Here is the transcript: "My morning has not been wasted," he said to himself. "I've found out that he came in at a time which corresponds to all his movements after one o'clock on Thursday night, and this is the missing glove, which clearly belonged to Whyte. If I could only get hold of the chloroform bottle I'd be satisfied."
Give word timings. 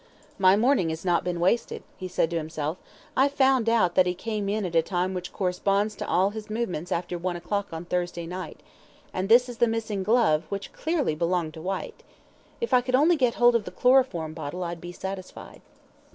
"My 0.39 0.55
morning 0.55 0.89
has 0.89 1.05
not 1.05 1.23
been 1.23 1.39
wasted," 1.39 1.83
he 1.95 2.07
said 2.07 2.31
to 2.31 2.35
himself. 2.35 2.79
"I've 3.15 3.33
found 3.35 3.69
out 3.69 3.93
that 3.93 4.07
he 4.07 4.15
came 4.15 4.49
in 4.49 4.65
at 4.65 4.73
a 4.75 4.81
time 4.81 5.13
which 5.13 5.31
corresponds 5.31 5.93
to 5.97 6.07
all 6.07 6.31
his 6.31 6.49
movements 6.49 6.91
after 6.91 7.19
one 7.19 7.35
o'clock 7.35 7.67
on 7.71 7.85
Thursday 7.85 8.25
night, 8.25 8.61
and 9.13 9.29
this 9.29 9.47
is 9.47 9.59
the 9.59 9.67
missing 9.67 10.01
glove, 10.01 10.45
which 10.49 10.73
clearly 10.73 11.13
belonged 11.13 11.53
to 11.53 11.61
Whyte. 11.61 12.01
If 12.59 12.73
I 12.73 12.81
could 12.81 12.95
only 12.95 13.15
get 13.15 13.35
hold 13.35 13.53
of 13.55 13.63
the 13.65 13.69
chloroform 13.69 14.33
bottle 14.33 14.63
I'd 14.63 14.81
be 14.81 14.91
satisfied." 14.91 15.61